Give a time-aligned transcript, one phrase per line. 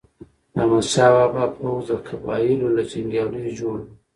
[0.53, 3.87] د احمد شاه بابا پوځ د قبایلو له جنګیالیو جوړ و.